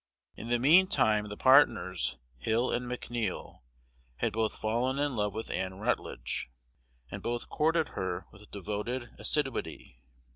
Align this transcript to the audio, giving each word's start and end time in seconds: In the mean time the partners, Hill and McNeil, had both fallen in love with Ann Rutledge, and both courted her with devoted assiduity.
In 0.35 0.47
the 0.49 0.57
mean 0.57 0.87
time 0.87 1.29
the 1.29 1.37
partners, 1.37 2.17
Hill 2.39 2.71
and 2.71 2.87
McNeil, 2.89 3.59
had 4.15 4.33
both 4.33 4.57
fallen 4.57 4.97
in 4.97 5.15
love 5.15 5.31
with 5.35 5.51
Ann 5.51 5.75
Rutledge, 5.77 6.49
and 7.11 7.21
both 7.21 7.49
courted 7.49 7.89
her 7.89 8.25
with 8.31 8.49
devoted 8.49 9.11
assiduity. 9.19 10.01